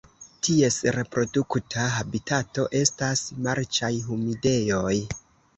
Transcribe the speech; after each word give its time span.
Ties 0.45 0.77
reprodukta 0.95 1.85
habitato 1.97 2.65
estas 2.81 3.23
marĉaj 3.49 3.93
humidejoj. 4.09 4.99